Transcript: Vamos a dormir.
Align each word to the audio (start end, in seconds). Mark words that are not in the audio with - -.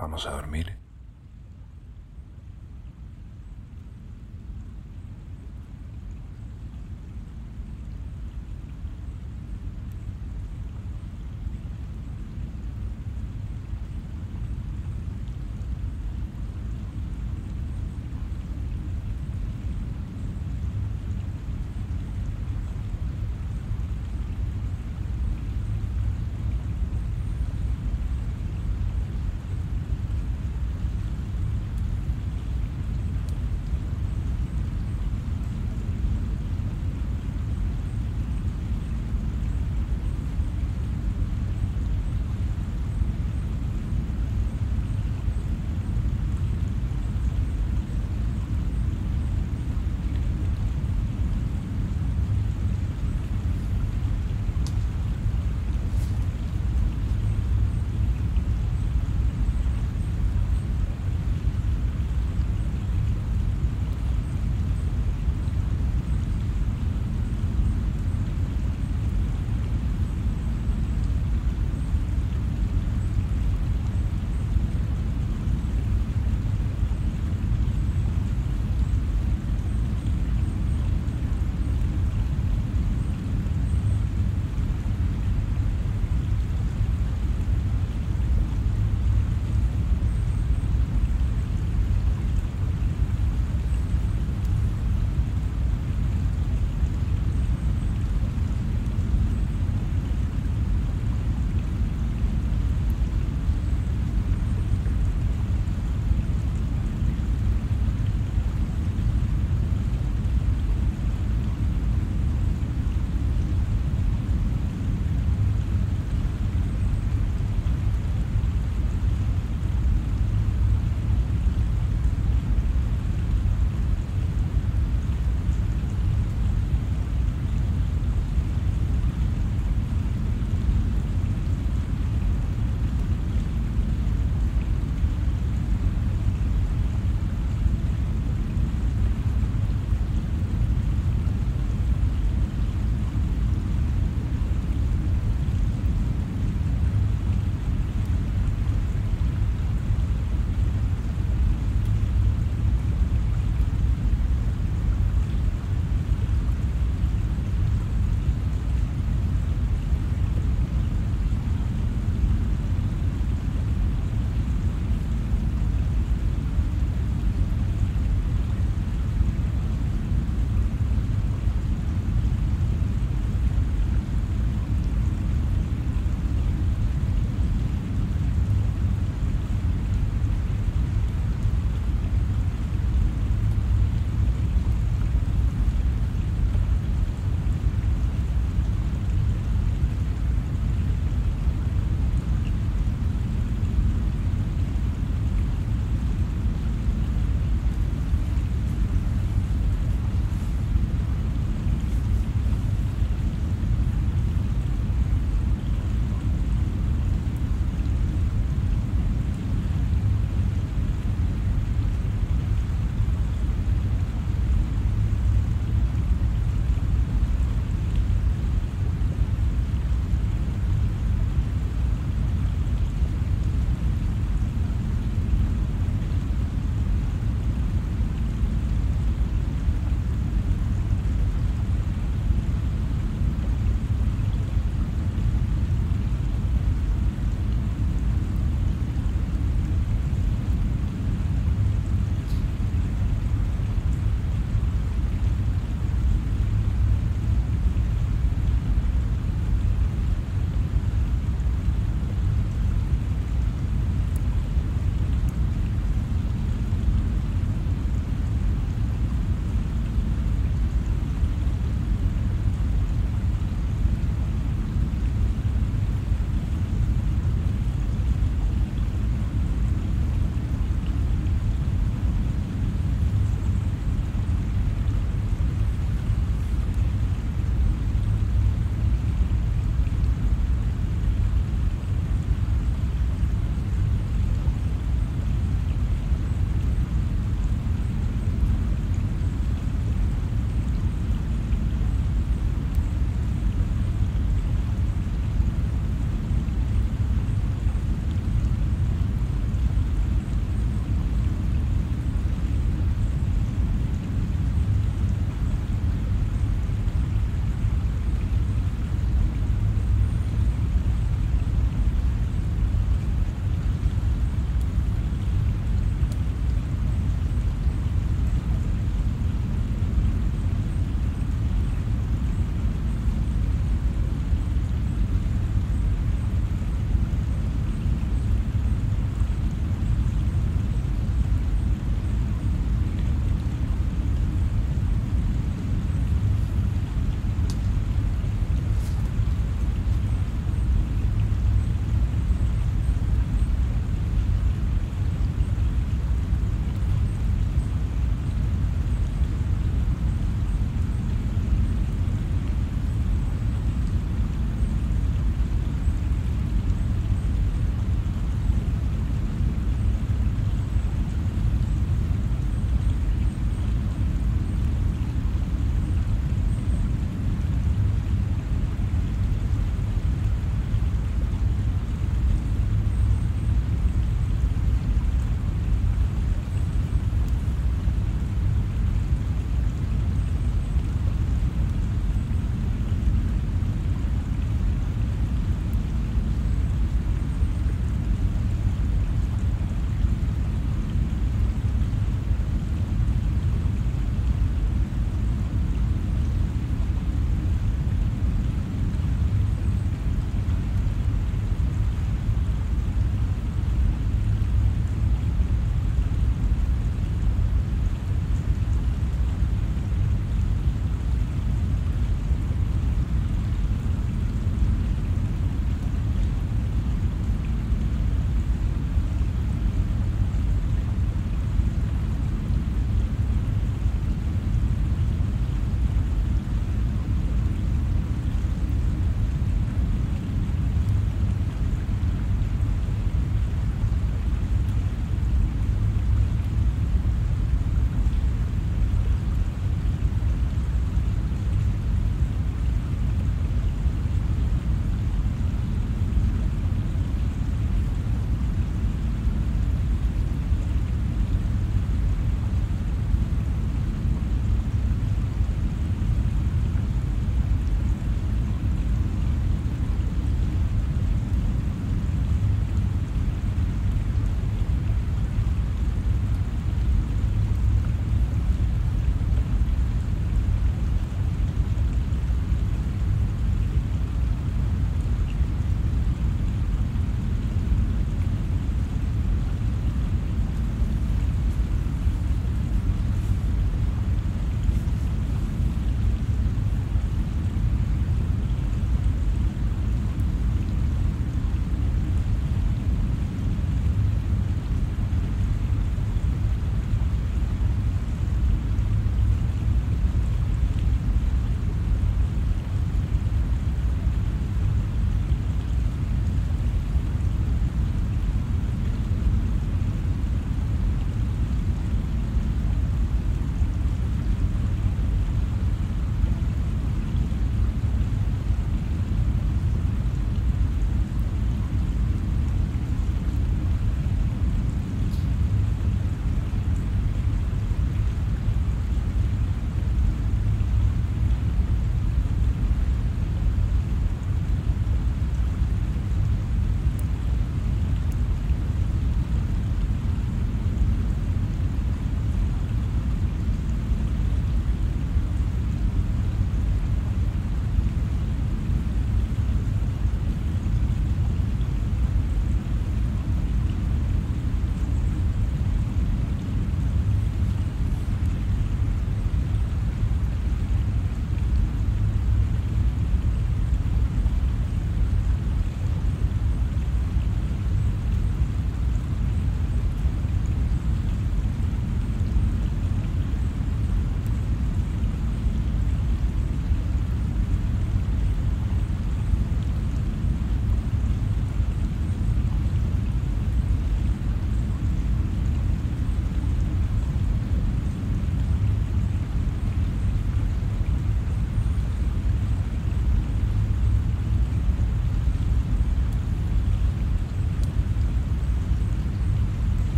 Vamos 0.00 0.26
a 0.26 0.30
dormir. 0.30 0.89